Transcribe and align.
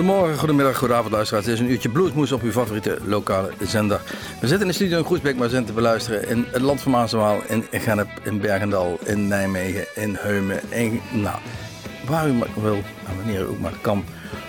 Goedemorgen, 0.00 0.38
goedemiddag, 0.38 0.76
goedenavond 0.76 1.12
luisteraars. 1.12 1.46
Het 1.46 1.54
is 1.54 1.60
een 1.60 1.70
uurtje 1.70 1.88
bluesmoes 1.88 2.32
op 2.32 2.42
uw 2.42 2.50
favoriete 2.50 2.98
lokale 3.04 3.50
zender. 3.60 4.00
We 4.40 4.46
zitten 4.46 4.60
in 4.60 4.66
de 4.66 4.72
studio 4.72 4.98
in 4.98 5.04
Groesbeek, 5.04 5.36
maar 5.36 5.48
zijn 5.48 5.64
te 5.64 5.72
beluisteren 5.72 6.28
in 6.28 6.46
het 6.50 6.62
land 6.62 6.80
van 6.80 6.92
Maaswaal, 6.92 7.40
in 7.48 7.64
Gennep, 7.70 8.08
in 8.22 8.40
Bergendal, 8.40 8.98
in 9.04 9.28
Nijmegen, 9.28 9.84
in 9.94 10.16
Heumen, 10.18 10.60
in, 10.68 11.00
nou, 11.12 11.38
waar 12.06 12.28
u 12.28 12.32
maar 12.32 12.48
wil 12.62 12.82
en 13.08 13.16
wanneer 13.16 13.40
u 13.40 13.44
ook 13.48 13.58
maar 13.58 13.78
kan. 13.80 14.04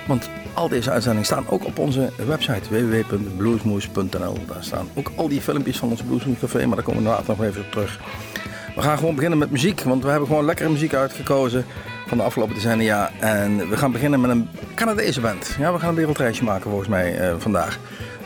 Want 0.08 0.30
al 0.54 0.70
deze 0.70 0.92
uitzendingen 0.92 1.26
staan 1.26 1.50
ook 1.50 1.66
op 1.66 1.80
onze 1.80 2.10
website 2.26 2.70
www.bluesmoes.nl. 2.70 4.38
Daar 4.48 4.64
staan 4.64 4.90
ook 4.94 5.12
al 5.16 5.28
die 5.28 5.42
filmpjes 5.42 5.78
van 5.78 5.90
ons 5.90 6.02
Bluesmoes 6.02 6.40
Café, 6.40 6.66
maar 6.66 6.76
daar 6.76 6.86
komen 6.86 7.04
we 7.04 7.10
later 7.10 7.36
nog 7.38 7.44
even 7.44 7.62
op 7.62 7.72
terug. 7.72 8.00
We 8.76 8.82
gaan 8.82 8.98
gewoon 8.98 9.16
beginnen 9.16 9.40
met 9.40 9.52
muziek, 9.52 9.82
want 9.82 10.04
we 10.04 10.10
hebben 10.10 10.28
gewoon 10.28 10.46
lekkere 10.46 10.70
muziek 10.70 10.94
uitgekozen 10.94 11.66
van 12.12 12.20
de 12.20 12.26
afgelopen 12.26 12.56
decennia. 12.56 13.12
En 13.20 13.70
we 13.70 13.78
gaan 13.78 13.92
beginnen 13.92 14.22
met 14.22 14.32
een 14.32 14.50
Canadese 14.76 15.22
band. 15.22 15.56
Ja, 15.60 15.74
we 15.74 15.80
gaan 15.80 15.90
een 15.90 15.96
wereldreisje 15.96 16.44
maken 16.44 16.70
volgens 16.70 16.90
mij 16.90 17.32
uh, 17.32 17.36
vandaag. 17.38 17.80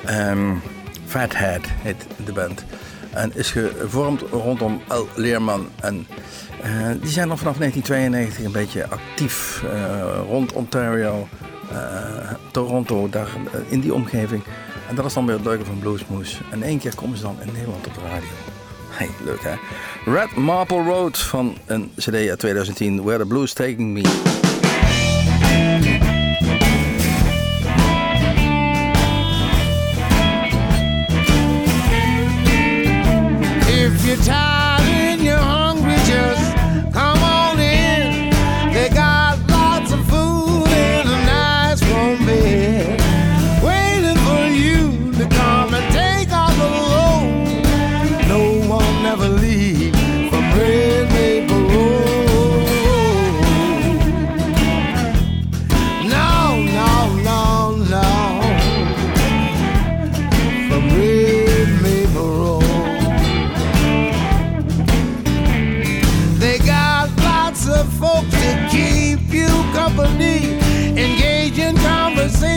Um, 0.09 0.61
Fathead 1.05 1.61
heet 1.67 2.07
de 2.25 2.31
band. 2.31 2.65
En 3.09 3.31
is 3.35 3.51
gevormd 3.51 4.21
rondom 4.31 4.81
El 4.87 5.07
Leerman. 5.15 5.67
En 5.81 6.07
uh, 6.65 6.87
die 7.01 7.11
zijn 7.11 7.29
al 7.29 7.37
vanaf 7.37 7.57
1992 7.57 8.45
een 8.45 8.51
beetje 8.51 8.87
actief 8.89 9.63
uh, 9.63 10.03
rond 10.27 10.53
Ontario, 10.53 11.27
Toronto, 12.51 13.09
daar 13.09 13.29
in 13.67 13.79
die 13.79 13.93
omgeving. 13.93 14.43
En 14.89 14.95
dat 14.95 15.05
is 15.05 15.13
dan 15.13 15.25
weer 15.25 15.35
het 15.35 15.45
leuke 15.45 15.65
van 15.65 15.79
Bluesmoose. 15.79 16.37
En 16.51 16.63
één 16.63 16.79
keer 16.79 16.95
komen 16.95 17.17
ze 17.17 17.23
dan 17.23 17.37
in 17.41 17.53
Nederland 17.53 17.87
op 17.87 17.93
de 17.93 18.01
radio. 18.01 18.54
Hey, 18.95 19.09
leuk 19.23 19.43
hè? 19.43 19.53
Red 20.11 20.35
Marple 20.35 20.83
Road 20.83 21.17
van 21.17 21.57
een 21.65 21.91
CD 21.97 22.13
uit 22.29 22.39
2010, 22.39 23.03
Where 23.03 23.17
the 23.19 23.25
Blues 23.25 23.53
Taking 23.53 23.93
Me. 23.93 24.44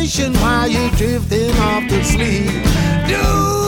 Conversation 0.09 0.33
while 0.41 0.69
you're 0.69 0.91
drifting 0.91 1.51
off 1.59 1.87
to 1.89 2.03
sleep. 2.05 2.65
Do 3.07 3.68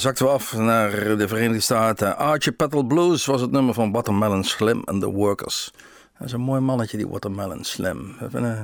zakten 0.00 0.24
we 0.24 0.32
af 0.32 0.56
naar 0.56 0.90
de 1.16 1.28
Verenigde 1.28 1.60
Staten. 1.60 2.16
Archie 2.16 2.52
Petal 2.52 2.82
Blues 2.82 3.26
was 3.26 3.40
het 3.40 3.50
nummer 3.50 3.74
van 3.74 3.92
Watermelon 3.92 4.44
Slim 4.44 4.82
and 4.84 5.00
the 5.00 5.10
Workers. 5.10 5.70
Dat 6.18 6.26
is 6.26 6.32
een 6.32 6.40
mooi 6.40 6.60
mannetje, 6.60 6.96
die 6.96 7.08
Watermelon 7.08 7.64
Slim. 7.64 8.14
Eh, 8.32 8.60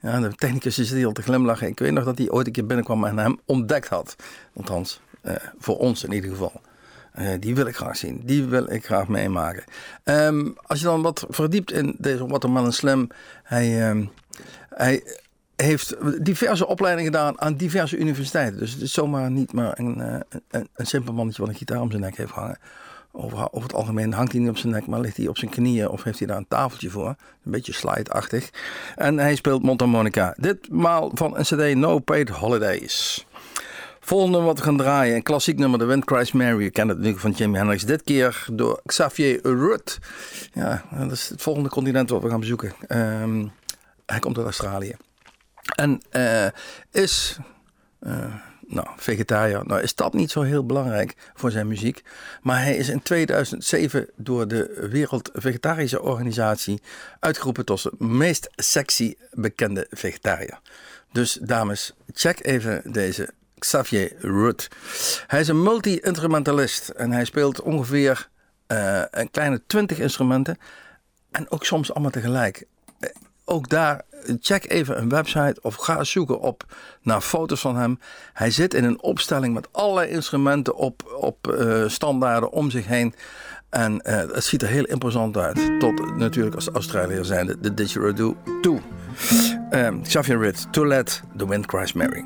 Ja, 0.00 0.20
de 0.20 0.34
technicus 0.34 0.78
is 0.78 0.90
hier 0.90 1.06
al 1.06 1.12
te 1.12 1.22
glimlachen. 1.22 1.68
Ik 1.68 1.78
weet 1.78 1.92
nog 1.92 2.04
dat 2.04 2.18
hij 2.18 2.30
ooit 2.30 2.46
een 2.46 2.52
keer 2.52 2.66
binnenkwam 2.66 3.04
en 3.04 3.18
hem 3.18 3.40
ontdekt 3.44 3.88
had. 3.88 4.16
Althans, 4.56 5.00
eh, 5.20 5.34
voor 5.58 5.78
ons 5.78 6.04
in 6.04 6.12
ieder 6.12 6.30
geval. 6.30 6.60
Eh, 7.12 7.28
die 7.40 7.54
wil 7.54 7.66
ik 7.66 7.76
graag 7.76 7.96
zien. 7.96 8.20
Die 8.24 8.44
wil 8.44 8.70
ik 8.70 8.84
graag 8.84 9.08
meemaken. 9.08 9.64
Ehm, 10.04 10.48
als 10.66 10.78
je 10.78 10.84
dan 10.84 11.02
wat 11.02 11.26
verdiept 11.28 11.72
in 11.72 11.94
deze 11.98 12.26
Watermelon 12.26 12.72
Slim. 12.72 13.08
Hij, 13.42 13.88
ehm, 13.88 14.04
hij 14.68 15.02
heeft 15.62 15.96
diverse 16.24 16.66
opleidingen 16.66 17.12
gedaan 17.12 17.40
aan 17.40 17.54
diverse 17.54 17.96
universiteiten. 17.96 18.58
Dus 18.58 18.72
het 18.72 18.82
is 18.82 18.92
zomaar 18.92 19.30
niet 19.30 19.52
maar 19.52 19.78
een, 19.78 20.00
eh, 20.00 20.20
een, 20.50 20.68
een 20.74 20.86
simpel 20.86 21.12
mannetje 21.12 21.42
wat 21.42 21.50
een 21.50 21.56
gitaar 21.56 21.80
om 21.80 21.90
zijn 21.90 22.02
nek 22.02 22.16
heeft 22.16 22.30
hangen. 22.30 22.58
Over, 23.12 23.48
het 23.52 23.74
algemeen 23.74 24.12
hangt 24.12 24.32
hij 24.32 24.40
niet 24.40 24.50
op 24.50 24.56
zijn 24.56 24.72
nek, 24.72 24.86
maar 24.86 25.00
ligt 25.00 25.16
hij 25.16 25.26
op 25.26 25.38
zijn 25.38 25.50
knieën 25.50 25.88
of 25.88 26.02
heeft 26.02 26.18
hij 26.18 26.28
daar 26.28 26.36
een 26.36 26.48
tafeltje 26.48 26.90
voor. 26.90 27.08
Een 27.08 27.50
beetje 27.50 27.72
slide-achtig. 27.72 28.50
En 28.96 29.18
hij 29.18 29.34
speelt 29.34 29.62
mondharmonica. 29.62 30.34
Ditmaal 30.36 31.10
van 31.14 31.36
een 31.36 31.42
cd 31.42 31.74
No 31.74 31.98
Paid 31.98 32.28
Holidays. 32.28 33.26
Volgende 34.00 34.40
wat 34.40 34.58
we 34.58 34.64
gaan 34.64 34.76
draaien, 34.76 35.16
een 35.16 35.22
klassiek 35.22 35.58
nummer, 35.58 35.78
The 35.78 35.84
Wind 35.84 36.04
Cries 36.04 36.32
Mary. 36.32 36.62
Je 36.62 36.70
kent 36.70 36.88
het 36.88 36.96
natuurlijk 36.96 37.22
van 37.22 37.30
Jimi 37.30 37.56
Hendrix. 37.56 37.84
Dit 37.84 38.02
keer 38.02 38.46
door 38.52 38.80
Xavier 38.86 39.40
Rudd. 39.42 39.98
Ja, 40.52 40.84
dat 40.90 41.12
is 41.12 41.28
het 41.28 41.42
volgende 41.42 41.68
continent 41.68 42.10
wat 42.10 42.22
we 42.22 42.28
gaan 42.28 42.40
bezoeken. 42.40 42.72
Ehm, 42.86 43.46
hij 44.06 44.18
komt 44.18 44.36
uit 44.36 44.46
Australië. 44.46 44.96
En 45.76 46.00
eh, 46.10 46.46
is 46.90 47.38
eh, 47.98 48.34
nou, 48.66 48.86
vegetariër. 48.96 49.66
Nou 49.66 49.82
is 49.82 49.94
dat 49.94 50.12
niet 50.12 50.30
zo 50.30 50.42
heel 50.42 50.66
belangrijk 50.66 51.14
voor 51.34 51.50
zijn 51.50 51.66
muziek. 51.66 52.02
Maar 52.42 52.62
hij 52.62 52.76
is 52.76 52.88
in 52.88 53.02
2007 53.02 54.08
door 54.16 54.48
de 54.48 54.88
Wereld 54.90 55.30
Vegetarische 55.32 56.02
Organisatie 56.02 56.82
uitgeroepen 57.20 57.64
tot 57.64 57.82
de 57.82 57.92
meest 57.98 58.48
sexy 58.56 59.14
bekende 59.32 59.86
vegetariër. 59.90 60.60
Dus 61.12 61.38
dames, 61.42 61.94
check 62.12 62.44
even 62.44 62.92
deze 62.92 63.28
Xavier 63.58 64.12
Rudd. 64.18 64.68
Hij 65.26 65.40
is 65.40 65.48
een 65.48 65.62
multi-instrumentalist 65.62 66.88
en 66.88 67.12
hij 67.12 67.24
speelt 67.24 67.60
ongeveer 67.60 68.28
eh, 68.66 69.02
een 69.10 69.30
kleine 69.30 69.62
20 69.66 69.98
instrumenten. 69.98 70.58
En 71.30 71.50
ook 71.50 71.64
soms 71.64 71.92
allemaal 71.92 72.10
tegelijk. 72.10 72.66
Ook 73.50 73.68
daar, 73.68 74.02
check 74.40 74.70
even 74.70 74.98
een 74.98 75.08
website 75.08 75.56
of 75.62 75.74
ga 75.74 76.04
zoeken 76.04 76.40
op 76.40 76.64
naar 77.02 77.20
foto's 77.20 77.60
van 77.60 77.76
hem. 77.76 77.98
Hij 78.32 78.50
zit 78.50 78.74
in 78.74 78.84
een 78.84 79.02
opstelling 79.02 79.54
met 79.54 79.68
allerlei 79.72 80.10
instrumenten 80.10 80.76
op, 80.76 81.16
op 81.20 81.48
eh, 81.48 81.84
standaarden 81.86 82.50
om 82.50 82.70
zich 82.70 82.86
heen. 82.86 83.14
En 83.70 84.00
eh, 84.00 84.16
het 84.16 84.44
ziet 84.44 84.62
er 84.62 84.68
heel 84.68 84.84
imposant 84.84 85.36
uit. 85.36 85.80
Tot 85.80 86.16
natuurlijk 86.16 86.54
als 86.54 86.68
Australiër 86.68 87.24
zijnde 87.24 87.60
de 87.60 87.74
didgeridoo 87.74 88.36
toe. 88.60 88.80
Um, 89.70 90.02
Xavier 90.02 90.38
Ritt, 90.38 90.72
To 90.72 90.86
Let 90.86 91.22
the 91.36 91.48
Wind 91.48 91.66
Cries 91.66 91.92
Mary. 91.92 92.24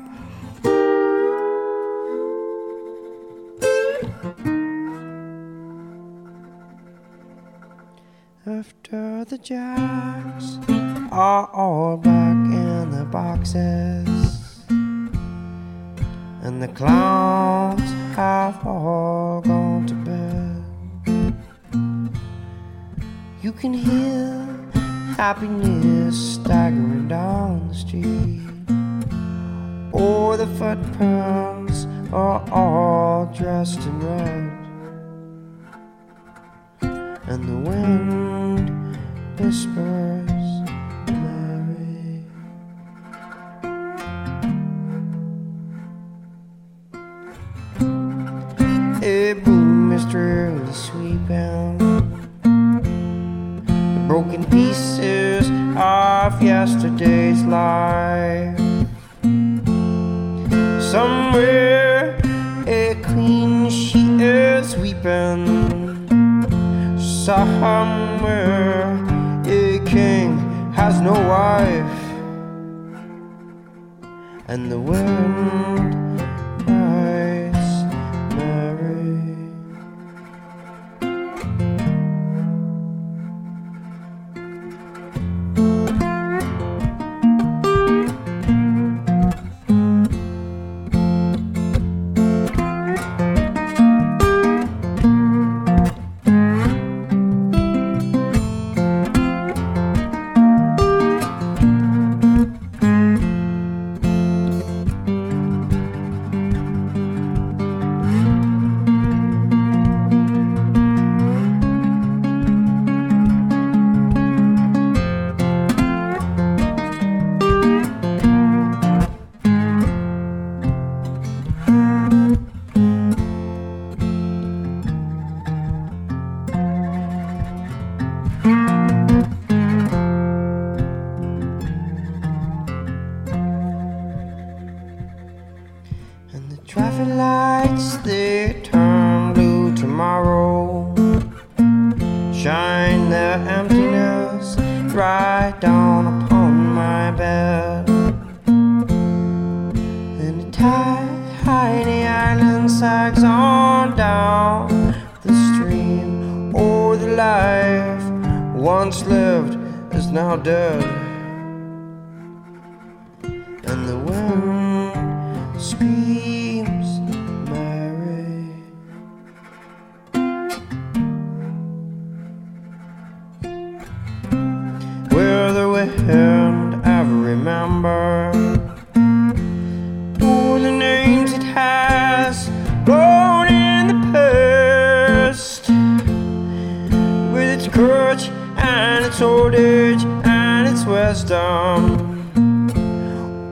After 8.45 9.25
the 9.27 9.37
jacks 9.41 10.82
are 11.13 11.47
all 11.53 11.95
back 11.95 12.35
in 12.51 12.89
the 12.89 13.05
boxes, 13.05 14.65
and 16.41 16.59
the 16.59 16.67
clowns 16.69 17.87
have 18.15 18.65
all 18.65 19.39
gone 19.41 19.85
to 19.85 19.93
bed, 19.93 20.63
you 23.43 23.51
can 23.51 23.75
hear 23.75 24.43
happiness 25.15 26.33
staggering 26.33 27.07
down 27.07 27.67
the 27.67 27.75
street. 27.75 28.41
Oh, 29.93 30.35
the 30.35 30.47
footprints 30.57 31.85
are 32.11 32.43
all 32.51 33.27
dressed 33.27 33.81
in 33.81 33.99
red. 33.99 34.51
And 37.27 37.47
the 37.47 37.69
wind 37.69 38.97
whispers 39.37 40.42
Boom 49.31 49.87
mystery 49.87 50.51
is 50.69 50.75
sweeping 50.75 51.77
the 52.43 54.05
broken 54.05 54.43
pieces 54.51 55.49
of 55.77 56.43
yesterday's 56.43 57.41
life. 57.43 58.59
Somewhere 60.81 62.19
a 62.67 62.95
queen 63.01 63.69
she 63.69 64.03
is 64.21 64.75
weeping. 64.75 65.47
Somewhere 66.99 68.91
a 69.45 69.79
king 69.85 70.37
has 70.73 70.99
no 70.99 71.13
wife. 71.13 71.99
And 74.49 74.69
the 74.69 74.79
wind 74.79 76.02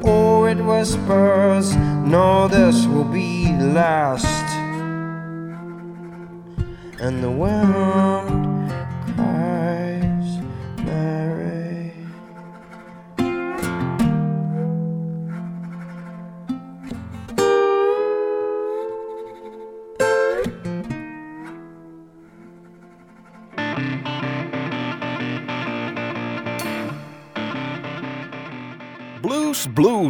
Oh, 0.04 0.46
it 0.46 0.58
whispers, 0.58 1.76
no, 1.76 2.48
this 2.48 2.86
will 2.86 3.06
be 3.06 3.52
last. 3.54 4.46
And 7.00 7.24
the 7.24 7.32
wind 7.32 8.21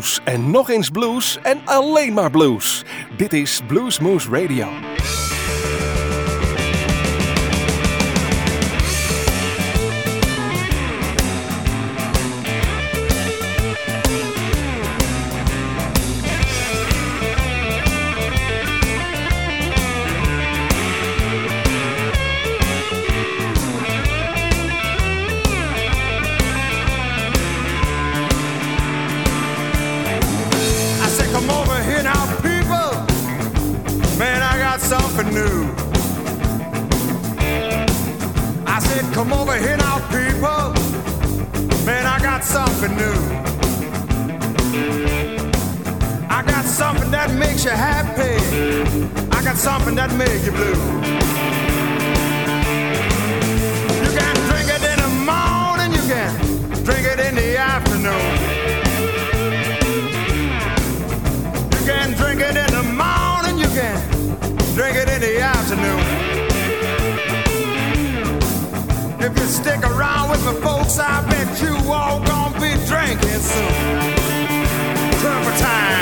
Blues, 0.02 0.20
blues 0.20 0.36
en 0.36 0.52
nog 0.52 0.70
eens 0.70 0.90
blues 0.90 1.40
en 1.44 1.62
alleen 1.66 2.14
maar 2.14 2.32
blues. 2.32 2.84
Dit 3.18 3.34
is 3.34 3.62
Bluesmoose 3.68 4.30
Radio. 4.30 4.68
If 69.24 69.38
you 69.38 69.46
stick 69.46 69.84
around 69.84 70.32
with 70.32 70.44
me, 70.48 70.54
folks, 70.62 70.98
I 70.98 71.24
bet 71.30 71.62
you 71.62 71.76
all 71.92 72.20
gonna 72.26 72.60
be 72.60 72.72
drinking 72.88 73.40
soon. 73.40 74.16
Turpentine. 75.22 75.92
I 75.98 76.01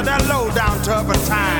of 0.00 0.06
that 0.06 0.26
low 0.28 0.50
down 0.54 0.82
turpentine. 0.82 1.59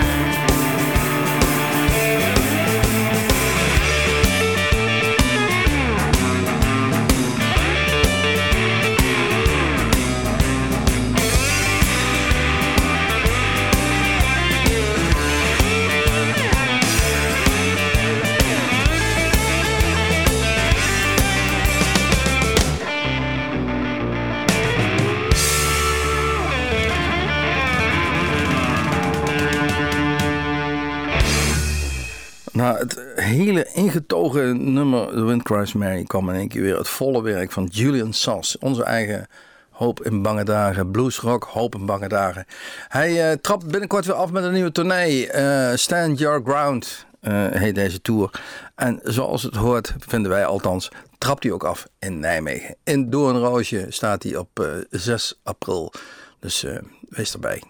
Ingetogen 33.73 34.73
nummer 34.73 35.09
The 35.09 35.25
Wind 35.25 35.43
Cries 35.43 35.73
Mary 35.73 36.03
kwam 36.05 36.29
in 36.29 36.35
één 36.35 36.49
keer 36.49 36.63
weer 36.63 36.77
het 36.77 36.89
volle 36.89 37.23
werk 37.23 37.53
van 37.53 37.69
Julian 37.73 38.13
Sass. 38.13 38.59
Onze 38.59 38.83
eigen 38.85 39.27
Hoop 39.71 40.05
in 40.05 40.23
Bange 40.23 40.45
Dagen, 40.45 40.91
bluesrock, 40.91 41.45
Hoop 41.45 41.75
in 41.75 41.87
Bange 41.87 42.09
Dagen. 42.09 42.45
Hij 42.89 43.31
eh, 43.31 43.37
trapt 43.37 43.67
binnenkort 43.67 44.07
weer 44.07 44.15
af 44.15 44.31
met 44.31 44.45
een 44.45 44.53
nieuwe 44.53 44.73
tournee. 44.73 45.31
eh, 45.31 45.77
Stand 45.77 46.19
Your 46.19 46.43
Ground 46.45 47.07
eh, 47.21 47.47
heet 47.51 47.75
deze 47.75 48.01
tour. 48.01 48.31
En 48.75 49.01
zoals 49.03 49.43
het 49.43 49.55
hoort, 49.55 49.95
vinden 49.99 50.31
wij 50.31 50.45
althans, 50.47 50.89
trapt 51.19 51.43
hij 51.43 51.53
ook 51.53 51.65
af 51.65 51.87
in 51.99 52.19
Nijmegen. 52.21 52.77
In 52.85 53.11
Doornroosje 53.11 53.87
staat 53.89 54.23
hij 54.23 54.37
op 54.37 54.61
eh, 54.61 54.67
6 54.91 55.41
april. 55.43 55.93
Dus 56.41 56.67
wees 57.09 57.33
erbij. 57.33 57.63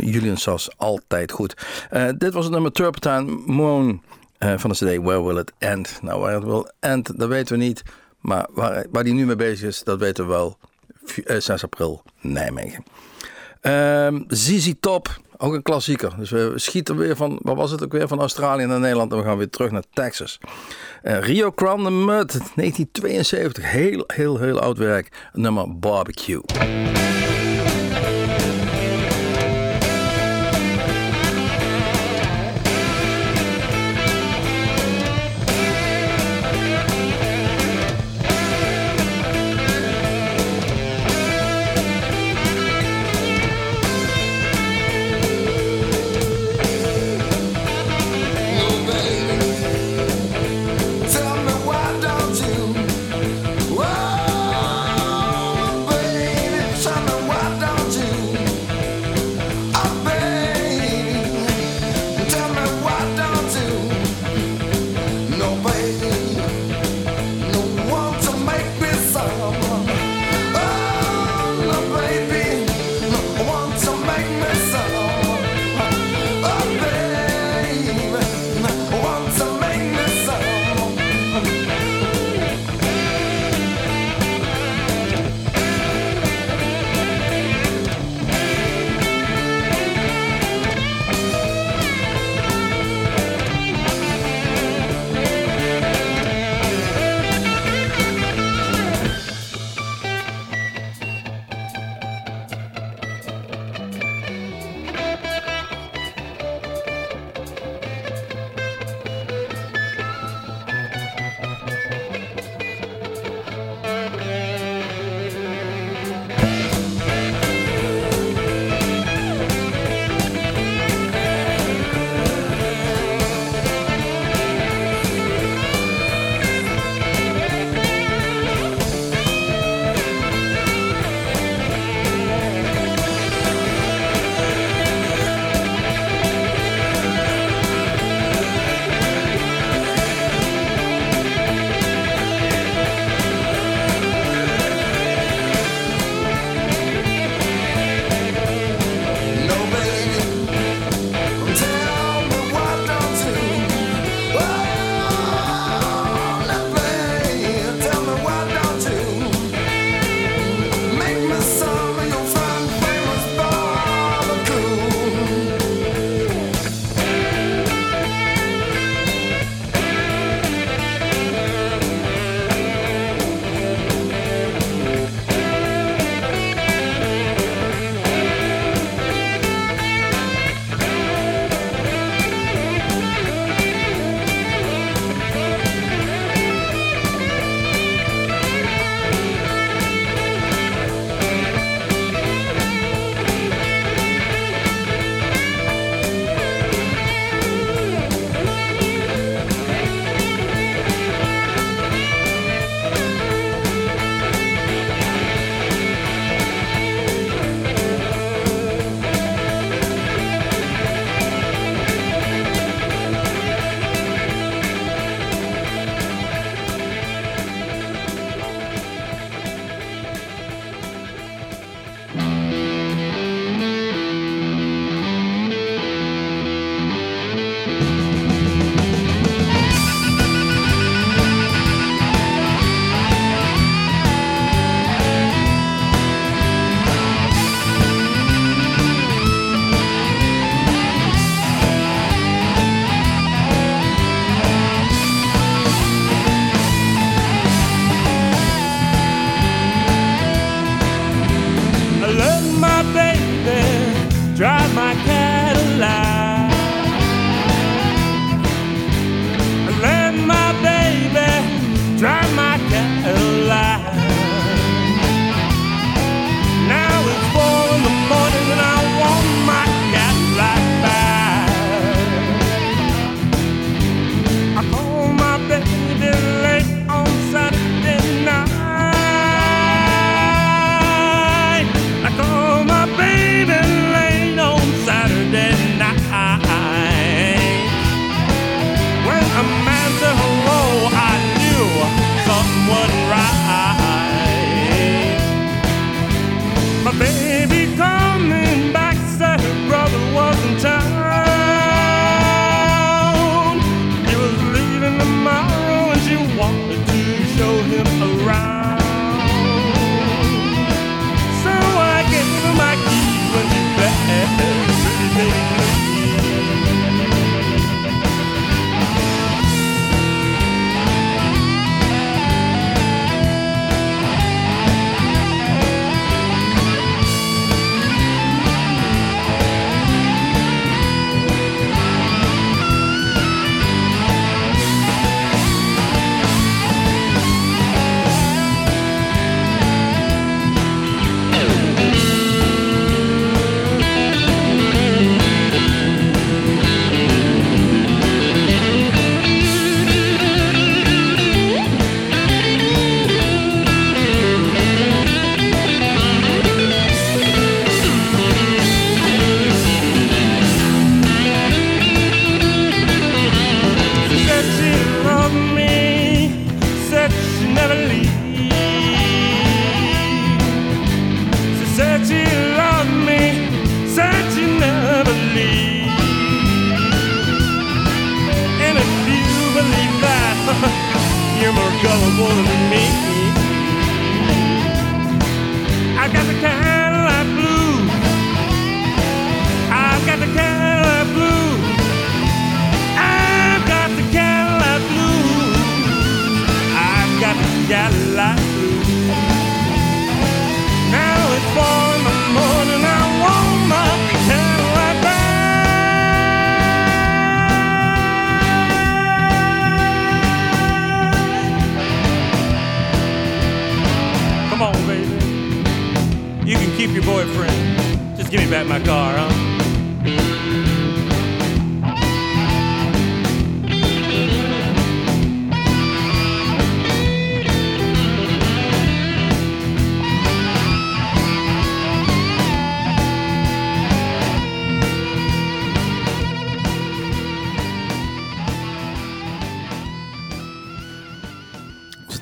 Julian 0.00 0.36
Sass, 0.36 0.78
altijd 0.78 1.32
goed. 1.32 1.54
Dit 2.18 2.32
was 2.32 2.44
het 2.44 2.52
nummer 2.52 2.72
Turpentine 2.72 3.42
Moon 3.46 4.02
eh, 4.38 4.52
van 4.56 4.70
de 4.70 4.76
CD 4.76 5.02
Where 5.04 5.22
Will 5.24 5.38
It 5.38 5.52
End? 5.58 5.98
Nou, 6.02 6.20
waar 6.20 6.32
het 6.34 6.44
wil 6.44 6.70
end, 6.80 7.18
dat 7.18 7.28
weten 7.28 7.58
we 7.58 7.64
niet. 7.64 7.82
Maar 8.20 8.46
waar, 8.50 8.86
waar 8.90 9.02
hij 9.02 9.12
nu 9.12 9.26
mee 9.26 9.36
bezig 9.36 9.68
is, 9.68 9.82
dat 9.82 9.98
weten 9.98 10.26
we 10.26 10.30
wel. 10.32 10.58
v- 11.04 11.18
eh, 11.18 11.40
6 11.40 11.62
april 11.64 12.02
Nijmegen. 12.20 12.84
Ehm 13.60 14.20
ZZ 14.28 14.72
Top, 14.80 15.20
ook 15.36 15.54
een 15.54 15.62
klassieker. 15.62 16.14
Dus 16.18 16.30
we 16.30 16.52
schieten 16.54 16.96
weer 16.96 17.16
van, 17.16 17.38
wat 17.42 17.56
was 17.56 17.70
het 17.70 17.84
ook 17.84 17.92
weer, 17.92 18.08
van 18.08 18.20
Australië 18.20 18.64
naar 18.66 18.80
Nederland 18.80 19.12
en 19.12 19.18
we 19.18 19.24
gaan 19.24 19.36
weer 19.38 19.50
terug 19.50 19.70
naar 19.70 19.82
Texas. 19.92 20.38
Eh, 21.02 21.18
Rio 21.20 21.52
Grande 21.56 21.90
Mud, 21.90 22.32
1972, 22.54 23.70
heel, 23.70 24.04
heel, 24.06 24.38
heel 24.38 24.60
oud 24.60 24.78
werk. 24.78 25.28
Nummer 25.32 25.78
Barbecue. 25.78 26.40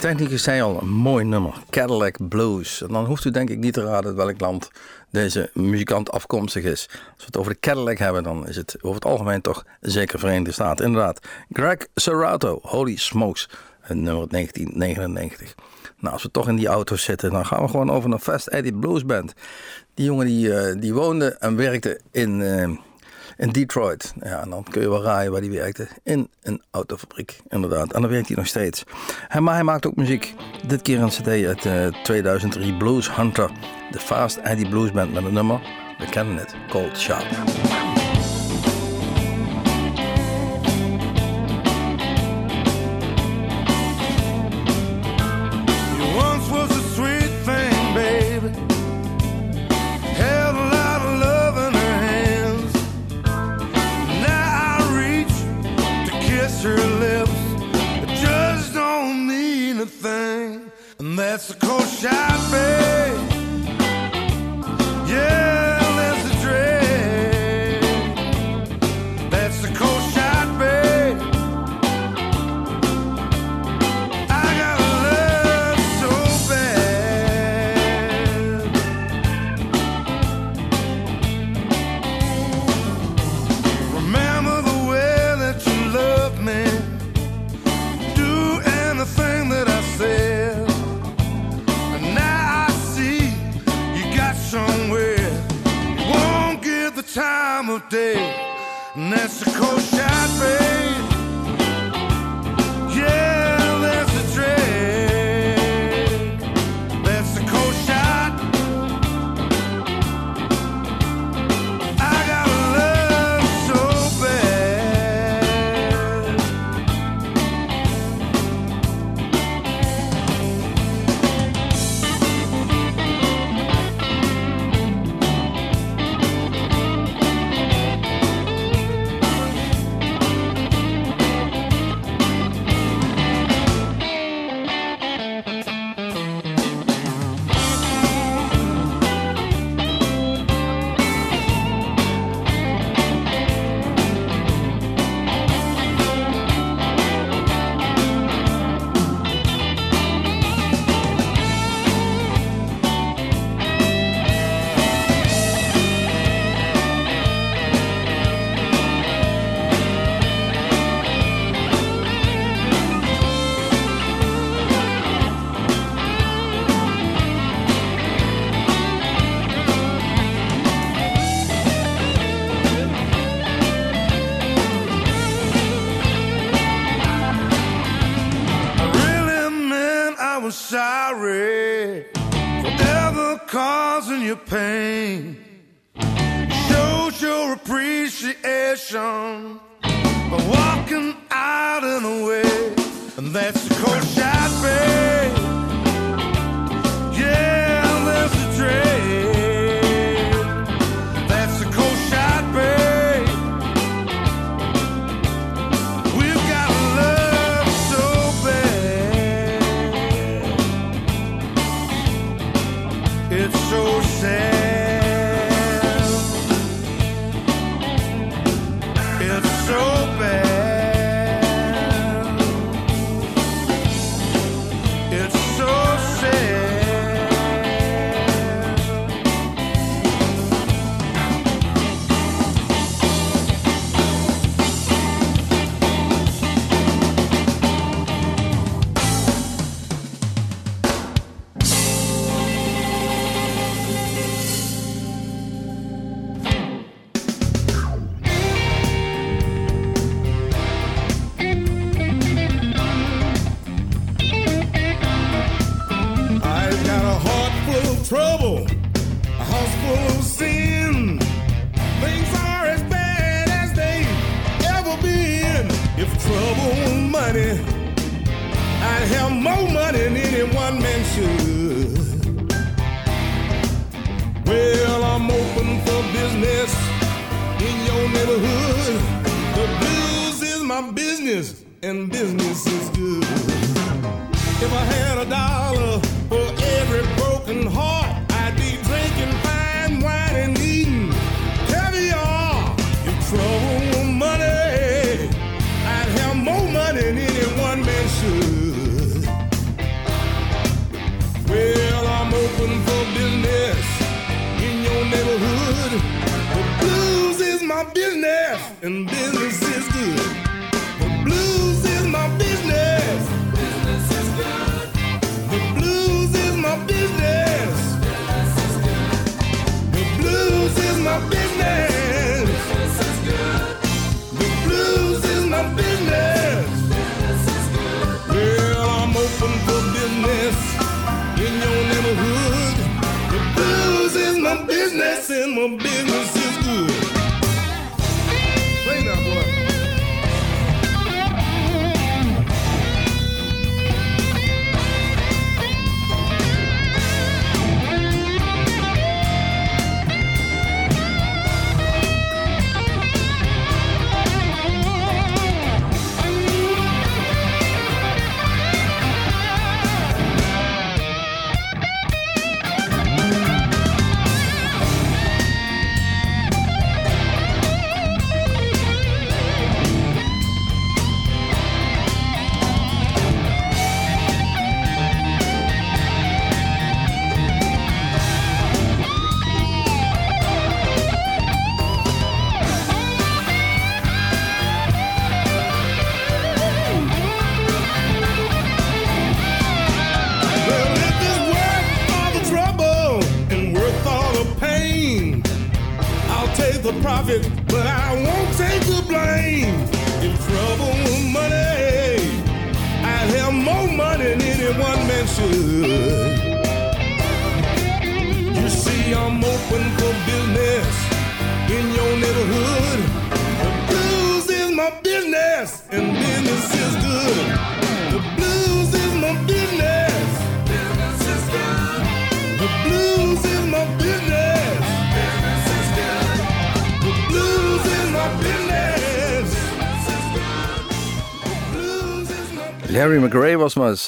Technicus 0.03 0.43
zei 0.43 0.61
al, 0.61 0.81
een 0.81 0.89
mooi 0.89 1.25
nummer. 1.25 1.63
Cadillac 1.71 2.29
Blues. 2.29 2.83
En 2.83 2.89
dan 2.89 3.05
hoeft 3.05 3.25
u 3.25 3.31
denk 3.31 3.51
ik 3.51 3.59
niet 3.59 3.73
te 3.73 3.85
raden 3.85 4.17
welk 4.17 4.41
land 4.41 4.71
deze 5.11 5.51
muzikant 5.55 6.11
afkomstig 6.11 6.65
is. 6.65 6.89
Als 6.91 7.17
we 7.17 7.25
het 7.25 7.37
over 7.37 7.53
de 7.53 7.59
Cadillac 7.61 7.99
hebben, 7.99 8.23
dan 8.23 8.49
is 8.49 8.57
het 8.57 8.77
over 8.81 8.95
het 8.95 9.05
algemeen 9.05 9.41
toch 9.41 9.65
zeker 9.81 10.19
Verenigde 10.19 10.53
Staten. 10.53 10.85
Inderdaad. 10.85 11.27
Greg 11.53 11.87
Serato, 11.95 12.59
Holy 12.63 12.97
Smokes, 12.97 13.49
nummer 13.89 14.21
uit 14.21 14.31
1999. 14.31 15.55
Nou, 15.99 16.15
als 16.15 16.23
we 16.23 16.31
toch 16.31 16.49
in 16.49 16.57
die 16.57 16.67
auto's 16.67 17.03
zitten, 17.03 17.31
dan 17.31 17.47
gaan 17.47 17.63
we 17.63 17.69
gewoon 17.69 17.91
over 17.91 18.09
naar 18.09 18.19
Fast 18.19 18.47
Eddie 18.47 18.75
Blues 18.75 19.05
Band. 19.05 19.35
Die 19.95 20.05
jongen 20.05 20.27
die, 20.27 20.55
eh, 20.55 20.81
die 20.81 20.95
woonde 20.95 21.27
en 21.27 21.57
werkte 21.57 22.01
in, 22.11 22.43
eh, 22.43 22.71
in 23.43 23.51
Detroit. 23.51 24.13
Ja, 24.23 24.45
dan 24.45 24.65
kun 24.71 24.83
je 24.83 24.89
wel 24.89 25.03
raaien 25.03 25.33
waar 25.33 25.41
hij 25.41 25.51
werkte. 25.51 25.89
In 26.03 26.29
een 26.43 26.63
autofabriek, 26.71 27.41
inderdaad. 27.49 27.93
En 27.93 28.01
dan 28.01 28.11
werkt 28.11 28.27
hij 28.27 28.37
nog 28.37 28.47
steeds. 28.47 28.85
Maar 29.39 29.55
hij 29.55 29.63
maakt 29.63 29.87
ook 29.87 29.97
muziek. 29.97 30.35
Dit 30.67 30.83
keer 30.83 31.01
een 31.01 31.09
cd 31.09 31.29
uit 31.29 31.67
eh, 31.67 31.87
2003, 32.03 32.77
Blues 32.77 33.17
Hunter. 33.17 33.51
De 33.91 33.99
Fast 33.99 34.37
Eddie 34.37 34.69
Blues 34.69 34.93
Band 34.93 35.13
met 35.13 35.25
een 35.25 35.33
nummer. 35.33 35.61
We 35.99 36.07
kennen 36.11 36.37
het, 36.37 36.55
Cold 36.71 36.99
Sharp. 36.99 37.27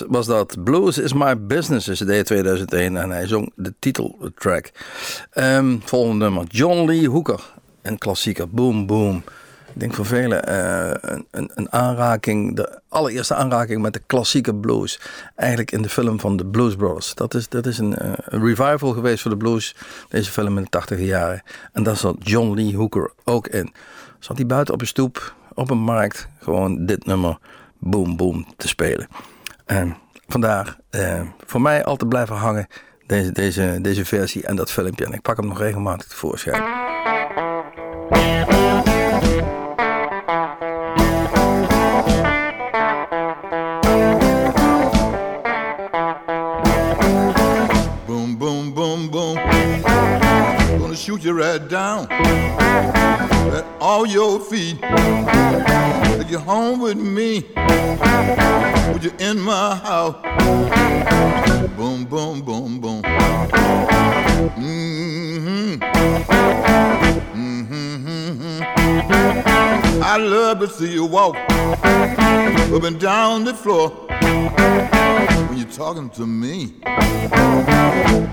Was, 0.09 0.27
dat. 0.27 0.65
Blues 0.65 0.99
is 0.99 1.13
my 1.13 1.47
business, 1.47 1.89
is 1.89 1.99
CD 1.99 2.27
2001. 2.27 2.97
En 2.97 3.11
hij 3.11 3.27
zong 3.27 3.53
de 3.55 3.75
titeltrack. 3.79 4.71
Ehm 5.31 5.77
volgende 5.85 6.25
nummer. 6.25 6.45
John 6.49 6.87
Lee 6.87 7.09
Hooker. 7.09 7.41
Een 7.83 7.99
klassieker. 7.99 8.49
Boom, 8.49 8.87
boom. 8.87 9.23
Ik 9.75 9.81
denk 9.81 9.95
voor 9.95 10.07
velen 10.07 10.47
eh, 10.47 11.15
een, 11.31 11.51
een, 11.55 11.73
aanraking, 11.73 12.57
de 12.57 12.81
allereerste 12.89 13.35
aanraking 13.35 13.83
met 13.83 13.93
de 13.93 14.03
klassieke 14.07 14.55
blues. 14.55 15.01
Eigenlijk 15.35 15.73
in 15.73 15.83
de 15.83 15.89
film 15.89 16.21
van 16.21 16.37
de 16.37 16.47
Blues 16.47 16.77
Brothers. 16.77 17.15
Dat 17.15 17.35
is, 17.35 17.49
dat 17.49 17.67
is 17.67 17.79
een, 17.79 17.97
eh, 17.97 18.13
revival 18.25 18.93
geweest 18.93 19.23
voor 19.23 19.31
de 19.31 19.37
blues. 19.37 19.75
Deze 20.09 20.31
film 20.31 20.57
in 20.57 20.63
de 20.63 20.69
80 20.69 21.01
jaren. 21.01 21.43
En 21.73 21.83
daar 21.83 21.97
zat 21.97 22.17
John 22.19 22.55
Lee 22.55 22.77
Hooker 22.77 23.13
ook 23.25 23.47
in. 23.47 23.73
Zat 24.19 24.37
hij 24.37 24.47
buiten 24.47 24.75
op 24.75 24.81
een 24.81 24.87
stoep, 24.87 25.35
op 25.55 25.71
een 25.71 25.79
markt, 25.79 26.29
gewoon 26.41 26.87
dit 26.87 27.07
nummer 27.07 27.39
Boom 27.79 28.17
Boom 28.17 28.47
te 28.57 28.69
spelen. 28.69 29.09
En 29.65 29.97
vandaar 30.27 30.79
eh, 30.91 31.21
voor 31.47 31.61
mij 31.61 31.85
altijd 31.85 32.09
blijven 32.09 32.37
hangen 32.37 32.67
deze, 33.07 33.33
deze, 33.33 33.79
deze 33.81 34.05
versie 34.05 34.47
en 34.47 34.57
dat 34.57 34.71
filmpje. 34.71 35.05
En 35.05 35.13
ik 35.13 35.23
pak 35.23 35.37
hem 35.37 35.47
nog 35.47 35.59
regelmatig 35.59 36.07
tevoorschijn. 36.07 36.63
Shoot 51.15 51.25
you 51.25 51.33
right 51.33 51.69
down 51.69 52.11
at 52.11 53.65
all 53.81 54.05
your 54.05 54.41
feet. 54.41 54.81
Take 54.81 56.31
you 56.31 56.41
home 56.41 56.81
with 56.81 56.97
me. 56.97 57.43
Put 58.93 59.05
you 59.05 59.13
in 59.21 59.39
my 59.39 59.77
house. 59.77 60.17
Boom, 61.77 62.05
boom, 62.05 62.43
boom, 62.43 62.81
boom. 62.81 63.03
Mm-hmm. 64.57 65.75
Mm-hmm. 67.37 68.63
I 70.03 70.17
love 70.17 70.59
to 70.61 70.69
see 70.69 70.93
you 70.93 71.05
walk 71.05 71.37
up 71.37 72.83
and 72.83 72.99
down 72.99 73.45
the 73.45 73.55
floor 73.55 74.07
you're 75.65 75.73
talking 75.73 76.11
to 76.11 76.27
me 76.27 76.75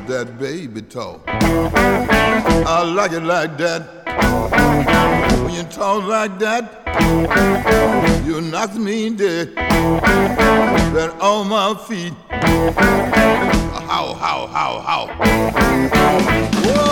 that 0.08 0.36
baby 0.38 0.82
talk. 0.82 1.22
I 1.28 2.84
like 2.84 3.14
it 3.14 3.22
like 3.22 3.58
that. 3.58 4.04
When 5.44 5.54
you 5.54 5.64
talk 5.64 6.04
like 6.04 6.38
that, 6.40 6.84
you 8.26 8.42
knock 8.42 8.76
me 8.76 9.12
dead. 9.12 9.56
Right 9.56 11.12
on 11.22 11.48
my 11.48 11.74
feet. 11.88 12.14
How, 13.88 14.14
how, 14.14 14.48
how, 14.48 14.80
how. 14.82 15.08
Whoa! 16.66 16.91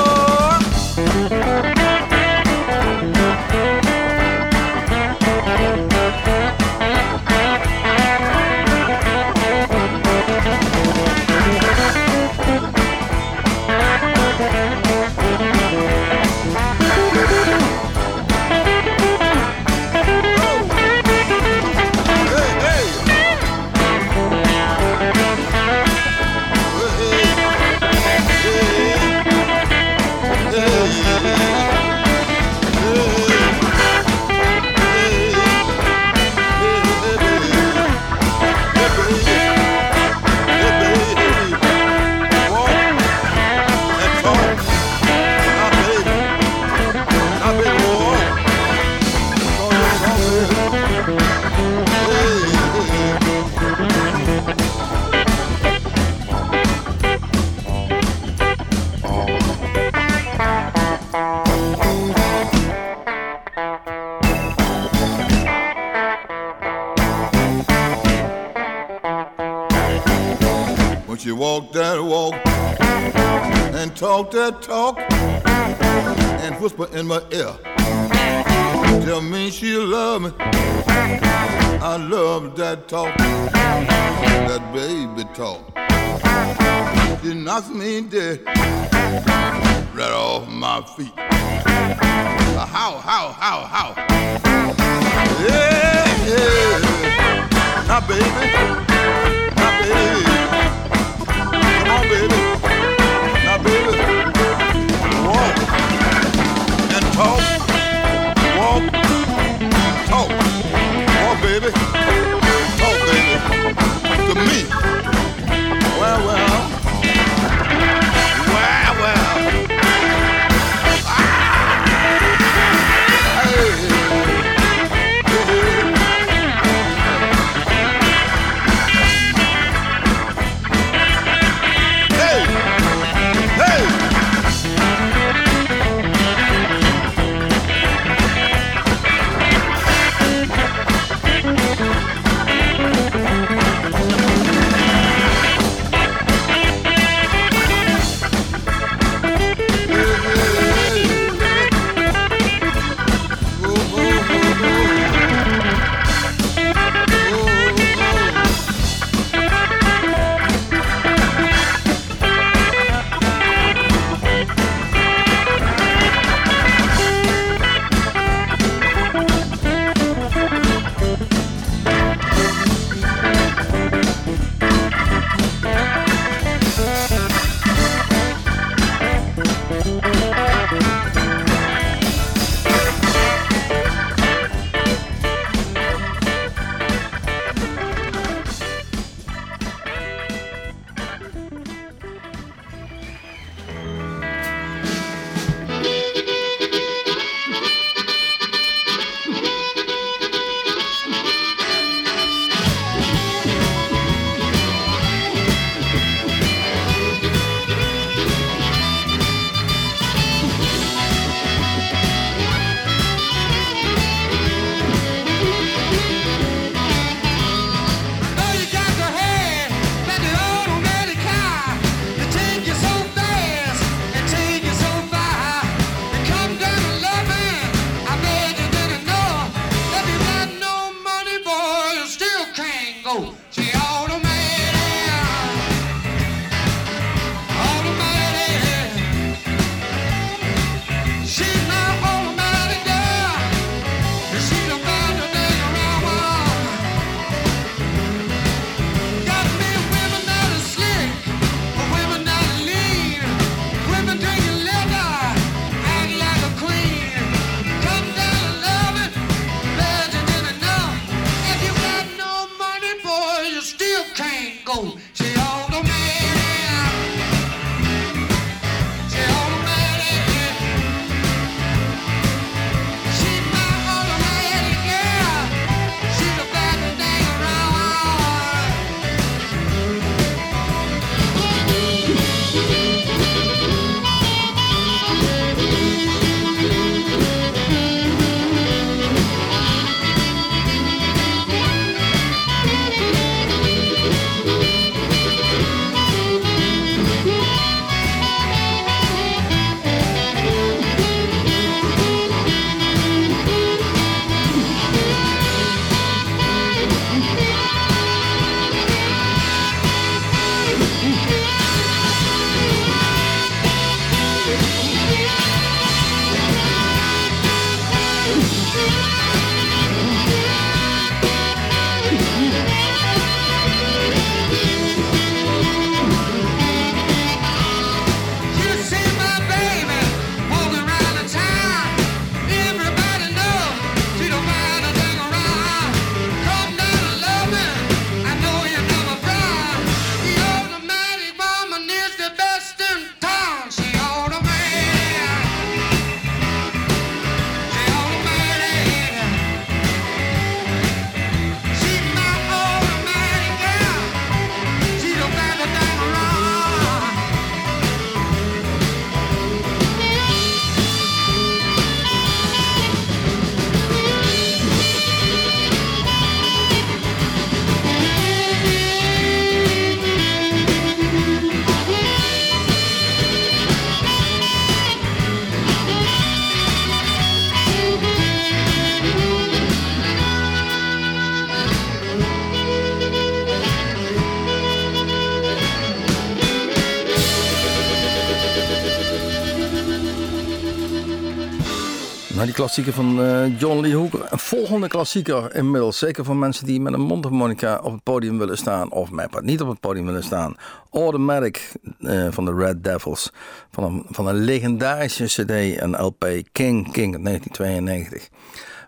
Klassieker 392.59 392.93
van 392.93 393.23
eh, 393.23 393.59
John 393.59 393.79
Lee 393.79 393.95
Hooker. 393.95 394.27
Een 394.29 394.39
volgende 394.39 394.87
klassieker 394.87 395.55
inmiddels. 395.55 395.97
Zeker 395.97 396.25
voor 396.25 396.35
mensen 396.35 396.65
die 396.65 396.81
met 396.81 396.93
een 396.93 397.01
mondharmonica 397.01 397.79
op 397.83 397.91
het 397.91 398.03
podium 398.03 398.37
willen 398.37 398.57
staan. 398.57 398.91
Of 398.91 399.11
met 399.11 399.41
niet 399.41 399.61
op 399.61 399.67
het 399.69 399.79
podium 399.79 400.05
willen 400.05 400.23
staan. 400.23 400.55
Automatic 400.91 401.71
eh, 401.99 402.27
van 402.29 402.45
de 402.45 402.53
Red 402.53 402.83
Devils. 402.83 403.31
Van 403.71 403.83
een, 403.83 404.05
van 404.09 404.27
een 404.27 404.35
legendarische 404.35 405.25
cd 405.25 405.77
en 405.77 406.01
LP. 406.01 406.25
King 406.51 406.91
King 406.91 407.15
uit 407.15 407.23
1992. 407.23 408.29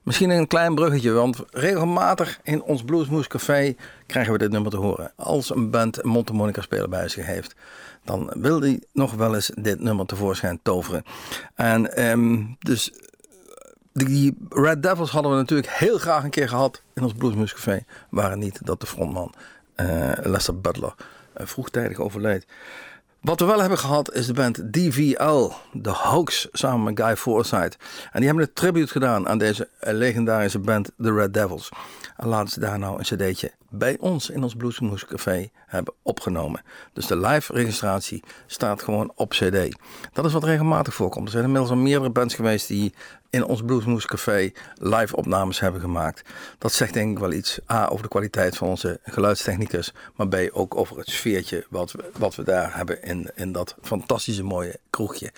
Misschien 0.04 0.30
een 0.30 0.48
klein 0.48 0.76
bruggetje, 0.76 1.12
want 1.12 1.44
regelmatig 1.50 2.40
in 2.44 2.64
ons 2.64 2.84
Bluesmoes 2.84 3.28
Café 3.28 3.76
krijgen 4.06 4.34
we 4.34 4.40
dit 4.40 4.52
nummer 4.52 4.72
te 4.72 4.78
horen. 4.78 5.12
Als 5.16 5.56
een 5.56 5.70
band 5.70 6.04
een 6.04 6.10
mondharmonica 6.10 6.62
speler 6.62 6.90
bij 6.90 7.08
zich 7.08 7.26
heeft 7.26 7.56
dan 8.04 8.32
wil 8.34 8.62
hij 8.62 8.82
nog 8.94 9.14
wel 9.14 9.36
eens 9.36 9.52
dit 9.56 9.80
nummer 9.80 10.06
tevoorschijn 10.06 10.60
toveren. 10.64 11.04
En 11.56 11.96
ehm, 11.96 12.44
dus 12.60 12.92
die 13.94 14.38
Red 14.50 14.84
Devils 14.84 15.12
hadden 15.12 15.32
we 15.32 15.38
natuurlijk 15.38 15.70
heel 15.70 15.98
graag 15.98 16.24
een 16.24 16.30
keer 16.30 16.50
gehad 16.50 16.82
in 16.94 17.04
ons 17.04 17.14
Bluesmoes 17.14 17.54
Café. 17.54 17.86
Waren 18.10 18.40
niet 18.40 18.66
dat 18.66 18.80
de 18.80 18.88
frontman 18.88 19.34
uh, 19.76 20.12
Lester 20.22 20.62
Butler 20.62 20.94
uh, 21.38 21.46
vroegtijdig 21.46 22.00
overleed. 22.00 22.46
Wat 23.22 23.40
we 23.40 23.46
wel 23.46 23.60
hebben 23.60 23.78
gehad 23.78 24.14
is 24.14 24.26
de 24.26 24.34
band 24.34 24.74
DVL, 24.74 25.52
de 25.72 25.90
Hoax, 25.90 26.48
samen 26.52 26.84
met 26.84 27.06
Guy 27.06 27.16
Forsyth. 27.16 27.78
En 28.12 28.20
die 28.20 28.26
hebben 28.26 28.44
een 28.44 28.54
tribute 28.54 28.92
gedaan 28.92 29.28
aan 29.28 29.38
deze 29.38 29.70
legendarische 29.80 30.60
band, 30.60 30.92
The 31.02 31.14
Red 31.14 31.34
Devils. 31.34 31.70
En 32.18 32.28
laten 32.28 32.50
ze 32.50 32.60
daar 32.60 32.80
nou 32.80 32.98
een 32.98 33.04
cd'tje 33.04 33.52
bij 33.70 33.98
ons 34.00 34.30
in 34.30 34.44
ons 34.44 34.56
Bluesmoes 34.56 35.06
Café 35.06 35.50
hebben 35.66 35.94
opgenomen. 36.02 36.62
Dus 36.94 37.08
de 37.08 37.18
live 37.18 37.54
registratie 37.54 38.24
staat 38.46 38.84
gewoon 38.84 39.12
op 39.16 39.30
cd. 39.30 39.76
Dat 40.14 40.26
is 40.26 40.34
wat 40.34 40.44
regelmatig 40.44 40.94
voorkomt. 40.94 41.26
Er 41.26 41.32
zijn 41.32 41.44
inmiddels 41.44 41.72
al 41.72 41.78
meerdere 41.78 42.12
bands 42.12 42.36
geweest 42.36 42.68
die 42.68 42.94
in 43.32 43.46
ons 43.46 43.62
Bluesmoes 43.62 44.06
Café 44.06 44.52
live 44.76 45.16
opnames 45.16 45.60
hebben 45.60 45.82
gemaakt. 45.82 46.22
Dat 46.58 46.74
zegt 46.74 46.94
denk 46.94 47.12
ik 47.12 47.20
wel 47.20 47.32
iets 47.32 47.60
A 47.72 47.88
over 47.88 48.04
de 48.04 48.10
kwaliteit 48.10 48.58
van 48.58 48.68
onze 48.68 49.00
geluidstechnicus, 49.04 49.94
maar 50.16 50.28
B 50.28 50.36
ook 50.52 50.76
over 50.76 50.98
het 50.98 51.10
sfeertje 51.10 51.66
wat 51.70 51.92
we, 51.92 52.04
wat 52.18 52.36
we 52.36 52.44
daar 52.44 52.76
hebben 52.76 53.04
in, 53.04 53.30
in 53.36 53.52
dat 53.52 53.76
fantastische 53.82 54.44
mooie 54.44 54.80
kroegje. 54.90 55.32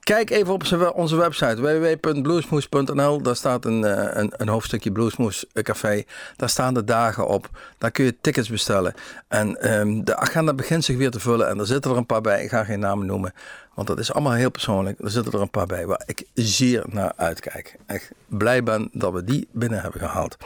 Kijk 0.00 0.30
even 0.30 0.52
op 0.52 0.92
onze 0.94 1.16
website 1.16 1.60
www.bluesmoes.nl. 1.60 3.22
Daar 3.22 3.36
staat 3.36 3.64
een, 3.64 3.84
eh, 3.84 4.22
een, 4.22 4.32
een 4.36 4.48
hoofdstukje 4.48 4.92
Bluesmoes 4.92 5.46
Café. 5.52 6.04
Daar 6.36 6.48
staan 6.48 6.74
de 6.74 6.84
dagen 6.84 7.28
op. 7.28 7.48
Daar 7.78 7.90
kun 7.90 8.04
je 8.04 8.16
tickets 8.20 8.48
bestellen. 8.48 8.94
En 9.28 9.72
um, 9.72 10.04
de 10.04 10.16
agenda 10.16 10.54
begint 10.54 10.84
zich 10.84 10.96
weer 10.96 11.10
te 11.10 11.20
vullen 11.20 11.48
en 11.48 11.58
er 11.58 11.66
zitten 11.66 11.90
er 11.90 11.96
een 11.96 12.06
paar 12.06 12.20
bij. 12.20 12.42
Ik 12.42 12.50
ga 12.50 12.64
geen 12.64 12.80
namen 12.80 13.06
noemen. 13.06 13.32
Want 13.78 13.90
dat 13.90 13.98
is 13.98 14.12
allemaal 14.12 14.32
heel 14.32 14.50
persoonlijk. 14.50 15.00
Er 15.00 15.10
zitten 15.10 15.32
er 15.32 15.40
een 15.40 15.50
paar 15.50 15.66
bij 15.66 15.86
waar 15.86 16.02
ik 16.06 16.24
zeer 16.34 16.84
naar 16.86 17.12
uitkijk. 17.16 17.76
Echt 17.86 18.10
blij 18.26 18.62
ben 18.62 18.88
dat 18.92 19.12
we 19.12 19.24
die 19.24 19.48
binnen 19.52 19.80
hebben 19.80 20.00
gehaald. 20.00 20.36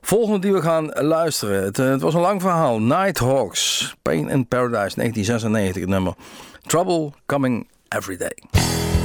Volgende 0.00 0.38
die 0.38 0.52
we 0.52 0.62
gaan 0.62 0.86
luisteren. 0.92 1.62
Het, 1.64 1.76
het 1.76 2.00
was 2.00 2.14
een 2.14 2.20
lang 2.20 2.40
verhaal. 2.40 2.80
Nighthawks. 2.80 3.94
Pain 4.02 4.28
in 4.28 4.46
Paradise. 4.46 4.96
1996 4.96 5.86
nummer. 5.86 6.14
Trouble 6.62 7.12
Coming 7.26 7.68
Every 7.88 8.16
Day. 8.16 8.95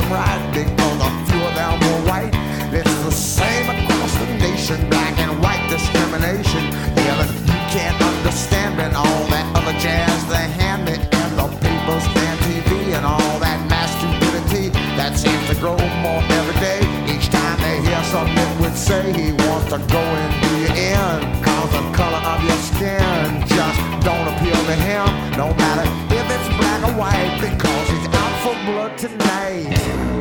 them 0.00 0.12
right 0.12 0.42
because 0.52 0.98
a 1.00 1.10
few 1.28 1.42
of 1.44 1.54
them 1.54 1.74
were 1.80 2.00
white. 2.08 2.34
It's 2.72 2.94
the 3.04 3.12
same 3.12 3.68
across 3.68 4.12
the 4.18 4.26
nation, 4.38 4.78
black 4.88 5.18
and 5.18 5.32
white 5.42 5.64
discrimination. 5.68 6.62
Yelling, 6.96 7.32
you 7.50 7.60
can't 7.74 8.00
understand 8.00 8.80
it, 8.80 8.94
all 8.94 9.24
that 9.34 9.46
other 9.56 9.76
jazz 9.78 10.18
they 10.28 10.48
hand 10.60 10.84
me, 10.84 10.94
and 10.94 11.32
the 11.38 11.48
people's 11.64 12.06
and 12.06 12.38
TV, 12.46 12.94
and 12.96 13.04
all 13.04 13.36
that 13.40 13.58
masculinity 13.68 14.70
that 14.96 15.16
seems 15.18 15.44
to 15.48 15.54
grow 15.56 15.76
more 16.04 16.22
every 16.38 16.56
day. 16.60 16.80
Each 17.12 17.28
time 17.28 17.58
they 17.60 17.80
hear 17.82 18.02
something 18.04 18.50
would 18.60 18.76
say 18.76 19.12
he 19.12 19.32
wants 19.48 19.68
to 19.74 19.78
go 19.90 20.02
into 20.22 20.50
your 20.62 20.74
end, 20.76 21.44
cause 21.44 21.70
the 21.72 21.84
color 21.92 22.22
of 22.32 22.38
your 22.44 22.60
skin 22.70 23.42
just 23.48 23.80
don't 24.06 24.26
appeal 24.32 24.60
to 24.70 24.76
him, 24.86 25.06
no 25.36 25.52
matter 25.54 25.86
if 26.14 26.26
it's 26.30 26.48
black 26.56 26.80
or 26.88 26.94
white, 26.96 27.32
because 27.40 27.79
blood 28.70 28.96
tonight. 28.96 30.19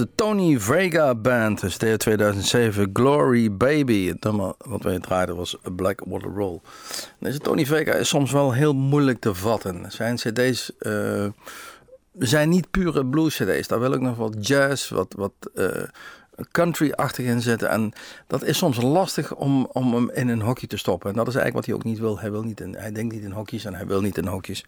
De 0.00 0.08
Tony 0.14 0.58
Vega 0.58 1.14
Band, 1.14 1.60
dus 1.60 1.78
de 1.78 1.96
2007 1.96 2.90
Glory 2.92 3.56
Baby. 3.56 4.06
Het 4.06 4.22
nummer 4.22 4.54
wat 4.58 4.82
wij 4.82 4.98
draaiden 4.98 5.36
was 5.36 5.56
A 5.66 5.70
Black 5.70 6.02
Water 6.06 6.30
Roll. 6.30 6.60
Deze 7.18 7.38
Tony 7.38 7.66
Vega 7.66 7.92
is 7.92 8.08
soms 8.08 8.32
wel 8.32 8.52
heel 8.52 8.74
moeilijk 8.74 9.20
te 9.20 9.34
vatten. 9.34 9.84
Zijn 9.88 10.16
cd's 10.16 10.72
uh, 10.78 11.26
zijn 12.18 12.48
niet 12.48 12.70
pure 12.70 13.06
blues 13.06 13.36
cd's. 13.36 13.68
Daar 13.68 13.80
wil 13.80 13.92
ik 13.92 14.00
nog 14.00 14.16
wat 14.16 14.46
jazz, 14.46 14.90
wat, 14.90 15.14
wat 15.16 15.32
uh, 15.54 15.66
country-achtig 16.50 17.26
in 17.26 17.40
zitten. 17.40 17.68
En 17.68 17.92
dat 18.26 18.44
is 18.44 18.58
soms 18.58 18.82
lastig 18.82 19.34
om, 19.34 19.68
om 19.72 19.94
hem 19.94 20.10
in 20.10 20.28
een 20.28 20.40
hokje 20.40 20.66
te 20.66 20.76
stoppen. 20.76 21.10
En 21.10 21.16
dat 21.16 21.28
is 21.28 21.34
eigenlijk 21.34 21.66
wat 21.66 21.66
hij 21.66 21.74
ook 21.74 21.92
niet 21.92 21.98
wil. 21.98 22.20
Hij, 22.20 22.30
wil 22.30 22.42
niet 22.42 22.60
in, 22.60 22.74
hij 22.74 22.92
denkt 22.92 23.14
niet 23.14 23.22
in 23.22 23.30
hokjes 23.30 23.64
en 23.64 23.74
hij 23.74 23.86
wil 23.86 24.00
niet 24.00 24.18
in 24.18 24.26
hokjes. 24.26 24.64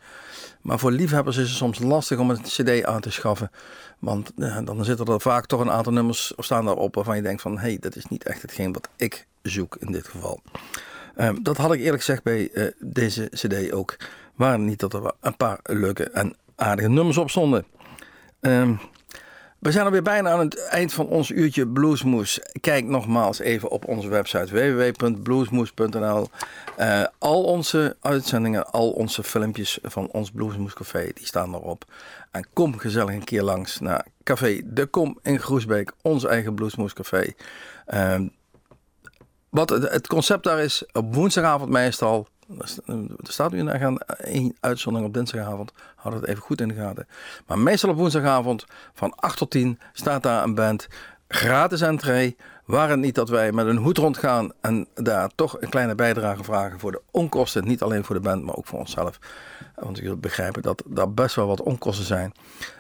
Maar 0.61 0.79
voor 0.79 0.91
liefhebbers 0.91 1.37
is 1.37 1.49
het 1.49 1.57
soms 1.57 1.79
lastig 1.79 2.19
om 2.19 2.31
een 2.31 2.43
cd 2.43 2.85
aan 2.85 3.01
te 3.01 3.11
schaffen. 3.11 3.51
Want 3.99 4.33
uh, 4.37 4.59
dan 4.65 4.85
zitten 4.85 5.07
er 5.07 5.21
vaak 5.21 5.47
toch 5.47 5.61
een 5.61 5.71
aantal 5.71 5.93
nummers 5.93 6.35
of 6.35 6.45
staan 6.45 6.65
daarop 6.65 6.95
waarvan 6.95 7.17
je 7.17 7.23
denkt 7.23 7.43
van... 7.43 7.59
hé, 7.59 7.69
hey, 7.69 7.77
dat 7.81 7.97
is 7.97 8.07
niet 8.07 8.25
echt 8.25 8.43
hetgeen 8.43 8.73
wat 8.73 8.89
ik 8.97 9.27
zoek 9.43 9.77
in 9.77 9.93
dit 9.93 10.09
geval. 10.09 10.41
Uh, 11.17 11.31
dat 11.43 11.57
had 11.57 11.73
ik 11.73 11.81
eerlijk 11.81 12.03
gezegd 12.03 12.23
bij 12.23 12.51
uh, 12.53 12.71
deze 12.79 13.29
cd 13.31 13.73
ook. 13.73 13.97
Waren 14.35 14.65
niet 14.65 14.81
dat 14.81 14.95
er 14.95 15.13
een 15.21 15.37
paar 15.37 15.61
leuke 15.63 16.05
en 16.11 16.37
aardige 16.57 16.89
nummers 16.89 17.17
op 17.19 17.31
stonden. 17.31 17.65
Um, 18.41 18.81
we 19.63 19.73
zijn 19.73 19.85
alweer 19.85 20.03
bijna 20.03 20.31
aan 20.31 20.39
het 20.39 20.67
eind 20.69 20.93
van 20.93 21.07
ons 21.07 21.31
uurtje 21.31 21.67
Bluesmoes. 21.67 22.41
Kijk 22.61 22.85
nogmaals 22.85 23.39
even 23.39 23.71
op 23.71 23.89
onze 23.89 24.09
website 24.09 24.55
www.bluesmoes.nl. 24.55 26.29
Uh, 26.79 27.05
al 27.19 27.45
onze 27.45 27.97
uitzendingen, 28.01 28.71
al 28.71 28.91
onze 28.91 29.23
filmpjes 29.23 29.79
van 29.83 30.09
ons 30.11 30.31
Bluesmoes 30.31 30.75
Café, 30.75 31.11
die 31.15 31.27
staan 31.27 31.55
erop. 31.55 31.85
En 32.31 32.47
kom 32.53 32.79
gezellig 32.79 33.15
een 33.15 33.25
keer 33.25 33.43
langs 33.43 33.81
naar 33.81 34.07
Café 34.23 34.61
De 34.65 34.87
Kom 34.87 35.19
in 35.23 35.41
Groesbeek, 35.41 35.93
ons 36.03 36.25
eigen 36.25 36.55
Bluesmoes 36.55 36.93
Café. 36.93 37.33
Uh, 37.95 38.21
wat 39.49 39.69
het 39.71 40.07
concept 40.07 40.45
daar 40.45 40.61
is, 40.61 40.85
op 40.93 41.15
woensdagavond 41.15 41.71
meestal 41.71 42.27
er 42.59 43.33
staat 43.33 43.53
nu 43.53 43.71
een 44.19 44.57
uitzondering 44.61 45.09
op 45.09 45.15
dinsdagavond. 45.15 45.73
Houd 45.97 46.15
het 46.15 46.27
even 46.27 46.43
goed 46.43 46.61
in 46.61 46.69
de 46.69 46.75
gaten. 46.75 47.07
Maar 47.47 47.59
meestal 47.59 47.91
op 47.91 47.97
woensdagavond 47.97 48.65
van 48.95 49.15
8 49.15 49.39
tot 49.39 49.51
10 49.51 49.79
staat 49.93 50.23
daar 50.23 50.43
een 50.43 50.55
band. 50.55 50.89
Gratis 51.29 51.81
entree. 51.81 52.37
Waar 52.65 52.89
het 52.89 52.99
niet 52.99 53.15
dat 53.15 53.29
wij 53.29 53.53
met 53.53 53.67
een 53.67 53.77
hoed 53.77 53.99
rondgaan 53.99 54.53
en 54.61 54.87
daar 54.95 55.31
toch 55.35 55.61
een 55.61 55.69
kleine 55.69 55.95
bijdrage 55.95 56.45
vragen 56.45 56.79
voor 56.79 56.93
de 56.93 57.03
onkosten. 57.11 57.65
Niet 57.65 57.83
alleen 57.83 58.05
voor 58.05 58.15
de 58.15 58.21
band, 58.21 58.45
maar 58.45 58.57
ook 58.57 58.67
voor 58.67 58.79
onszelf. 58.79 59.19
Want 59.75 59.99
zult 59.99 60.21
begrijpen 60.21 60.63
dat 60.63 60.83
daar 60.87 61.13
best 61.13 61.35
wel 61.35 61.47
wat 61.47 61.63
onkosten 61.63 62.05
zijn. 62.05 62.33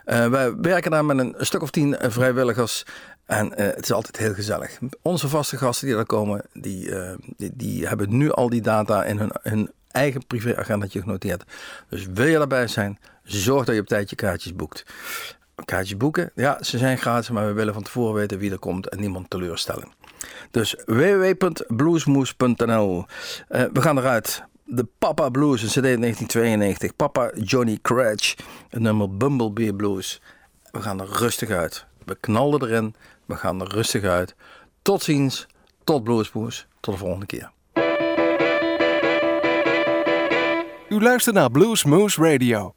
Uh, 0.07 0.27
wij 0.27 0.57
werken 0.57 0.91
daar 0.91 1.05
met 1.05 1.18
een 1.18 1.35
stuk 1.39 1.62
of 1.62 1.70
tien 1.70 1.97
vrijwilligers. 2.01 2.87
En 3.27 3.47
uh, 3.47 3.53
het 3.57 3.83
is 3.83 3.93
altijd 3.93 4.16
heel 4.16 4.35
gezellig. 4.35 4.79
Onze 5.03 5.29
vaste 5.29 5.57
gasten 5.57 5.87
die 5.87 5.97
daar 5.97 6.07
komen, 6.07 6.43
die, 6.53 6.89
uh, 6.89 7.12
die, 7.37 7.51
die, 7.55 7.87
hebben 7.87 8.16
nu 8.16 8.33
al 8.33 8.49
die 8.49 8.61
data 8.61 9.05
in 9.05 9.18
hun, 9.18 9.31
hun 9.43 9.70
eigen 9.91 10.27
privéagendatje 10.27 11.01
genoteerd. 11.01 11.45
Dus 11.89 12.07
wil 12.14 12.27
je 12.27 12.39
daarbij 12.39 12.66
zijn, 12.66 12.99
zorg 13.23 13.64
dat 13.64 13.75
je 13.75 13.81
op 13.81 13.87
tijd 13.87 14.11
je 14.11 14.16
kaartjes 14.16 14.57
boekt. 14.57 14.85
Kaartjes 15.64 15.97
boeken, 15.97 16.31
ja, 16.35 16.62
ze 16.62 16.79
zijn 16.79 16.99
gratis, 16.99 17.31
maar 17.31 17.47
we 17.47 17.53
willen 17.53 17.75
van 17.75 17.83
tevoren 17.83 18.14
weten 18.14 18.39
wie 18.39 18.51
er 18.51 18.59
komt 18.59 18.89
en 18.89 19.01
niemand 19.01 19.31
teleurstellen. 19.31 19.89
Dus 20.51 20.77
www.bluesmoes.nl 20.87 22.97
uh, 22.97 23.05
We 23.73 23.83
gaan 23.83 23.99
eruit. 23.99 24.45
De 24.64 24.87
Papa 24.99 25.29
Blues, 25.29 25.62
een 25.62 25.68
CD 25.68 25.83
1992. 25.83 26.97
Papa 26.97 27.31
Johnny 27.35 27.79
Cratch, 27.83 28.35
een 28.70 28.83
nummer 28.83 29.16
Bumblebee 29.16 29.75
Blues. 29.75 30.20
We 30.70 30.83
gaan 30.83 31.01
er 31.01 31.09
rustig 31.09 31.51
uit. 31.51 31.87
We 32.05 32.17
knallen 32.21 32.63
erin. 32.63 32.95
We 33.27 33.37
gaan 33.37 33.61
er 33.61 33.69
rustig 33.69 34.05
uit. 34.05 34.35
Tot 34.83 35.03
ziens. 35.03 35.47
Tot 35.85 36.05
Bluesmoes. 36.05 36.67
Tot 36.81 36.95
de 36.95 37.01
volgende 37.01 37.27
keer. 37.27 37.51
U 40.89 41.03
luistert 41.03 41.35
naar 41.35 41.51
Blues 41.51 41.85
Moose 41.85 42.23
Radio. 42.23 42.75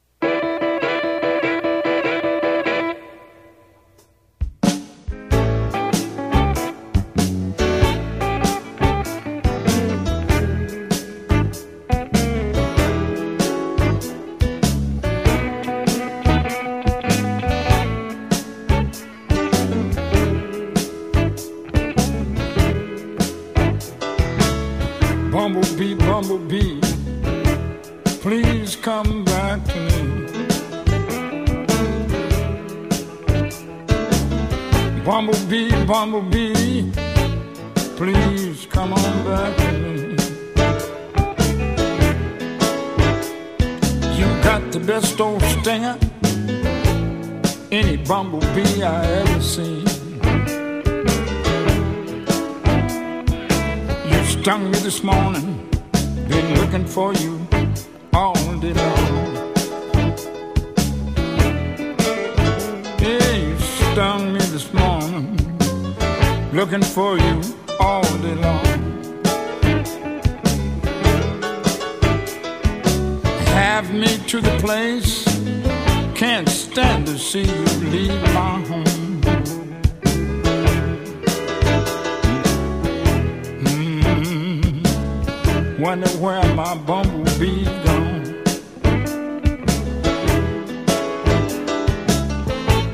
Wonder 85.80 86.10
where 86.20 86.56
my 86.56 86.76
bumblebee's 86.76 87.68
gone. 87.86 88.42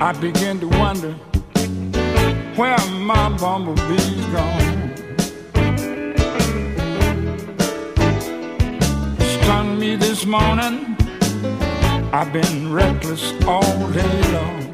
I 0.02 0.14
begin 0.20 0.60
to 0.62 0.68
wonder 0.68 1.14
where 2.56 2.78
my 2.90 3.30
bumblebee's 3.38 4.26
gone. 4.28 4.92
Stung 9.20 9.80
me 9.80 9.96
this 9.96 10.26
morning. 10.26 10.98
I've 12.12 12.34
been 12.34 12.74
reckless 12.74 13.32
all 13.46 13.92
day 13.92 14.22
long. 14.34 14.71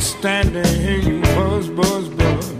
Stand 0.00 0.54
to 0.54 0.66
hear 0.66 0.98
you 0.98 1.20
buzz, 1.20 1.68
buzz, 1.68 2.08
buzz. 2.08 2.54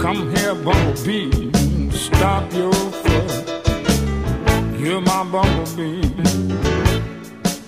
Come 0.00 0.34
here, 0.34 0.54
bumblebee, 0.54 1.52
stop 1.90 2.52
your 2.52 2.72
fuss. 2.72 3.44
You're 4.80 5.00
my 5.00 5.24
bumblebee, 5.24 6.10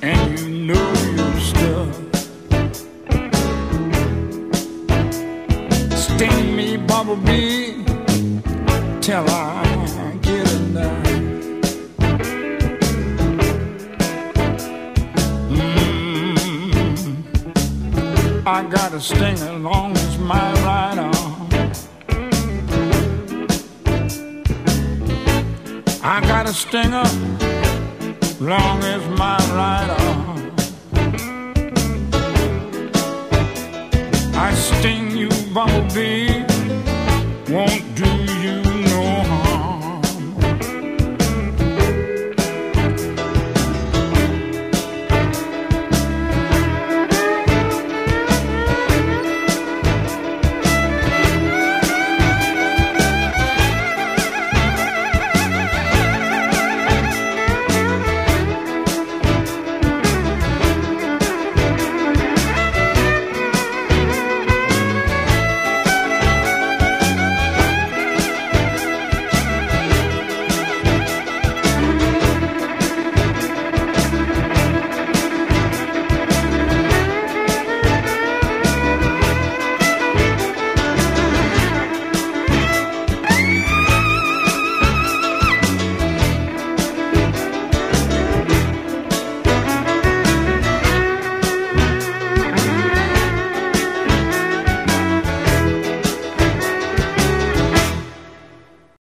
and 0.02 0.38
you 0.38 0.48
know 0.66 0.92
you're 1.14 1.40
stuck. 1.40 1.94
Sting 5.98 6.56
me, 6.56 6.76
bumblebee, 6.78 7.84
till 9.00 9.28
I 9.28 9.67
I 18.50 18.62
got 18.62 18.94
a 18.94 19.00
sting 19.00 19.34
as 19.34 19.60
long 19.60 19.92
as 19.92 20.18
my 20.18 20.52
right 20.64 20.98
arm. 20.98 21.48
I 26.02 26.20
got 26.22 26.48
a 26.48 26.54
stinger 26.54 27.04
long 28.40 28.82
as 28.84 29.02
my 29.18 29.36
right 29.52 29.90
arm. 30.00 30.52
I 34.34 34.54
sting 34.54 35.14
you, 35.14 35.28
bumblebee. 35.52 36.37